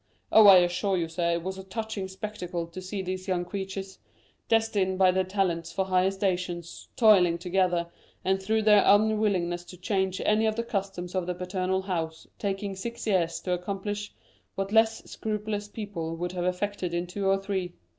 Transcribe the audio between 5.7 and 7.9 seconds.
for higher stations, toiling together,